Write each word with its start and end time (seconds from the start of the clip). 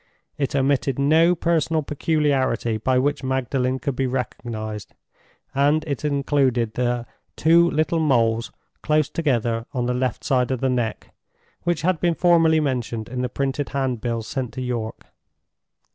It 0.39 0.55
omitted 0.55 0.97
no 0.97 1.35
personal 1.35 1.83
peculiarity 1.83 2.77
by 2.77 2.97
which 2.97 3.23
Magdalen 3.23 3.77
could 3.77 3.95
be 3.95 4.07
recognized, 4.07 4.95
and 5.53 5.83
it 5.85 6.03
included 6.03 6.73
the 6.73 7.05
"two 7.35 7.69
little 7.69 7.99
moles 7.99 8.51
close 8.81 9.09
together 9.09 9.67
on 9.73 9.85
the 9.85 9.93
left 9.93 10.23
side 10.23 10.49
of 10.49 10.59
the 10.59 10.69
neck," 10.71 11.13
which 11.65 11.83
had 11.83 11.99
been 11.99 12.15
formerly 12.15 12.59
mentioned 12.59 13.09
in 13.09 13.21
the 13.21 13.29
printed 13.29 13.69
handbills 13.69 14.25
sent 14.25 14.53
to 14.55 14.61
York. 14.63 15.05